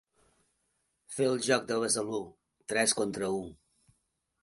Fer 1.17 1.27
el 1.35 1.37
joc 1.49 1.69
de 1.73 1.79
Besalú: 1.85 2.25
tres 2.73 2.99
contra 3.03 3.33
u. 3.39 3.41